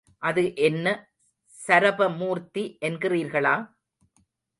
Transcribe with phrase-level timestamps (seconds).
[0.21, 0.85] அது என்ன
[1.57, 3.55] சரபமூர்த்தி என்கிறீர்களா?